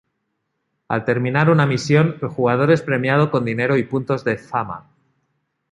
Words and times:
Al 0.87 1.05
terminar 1.05 1.51
una 1.51 1.67
misión, 1.67 2.15
el 2.23 2.29
jugador 2.29 2.71
es 2.71 2.81
premiado 2.81 3.29
con 3.29 3.45
dinero 3.45 3.77
y 3.77 3.83
puntos 3.83 4.23
de 4.23 4.35
"Fama". 4.39 4.89